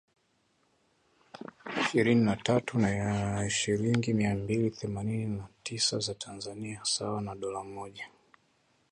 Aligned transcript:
ishirini 1.81 2.21
na 2.25 2.35
tatu 2.35 2.79
na 2.79 3.49
shilingi 3.49 4.13
mia 4.13 4.35
mbili 4.35 4.71
themanini 4.71 5.37
na 5.37 5.47
tisa 5.63 5.99
za 5.99 6.13
Tanzania 6.15 6.79
sawa 6.85 7.21
na 7.21 7.35
dola 7.35 7.63
mmoja 7.63 8.07